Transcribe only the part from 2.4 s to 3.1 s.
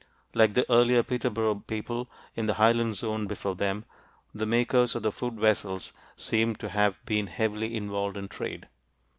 the highland